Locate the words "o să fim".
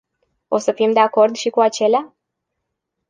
0.47-0.91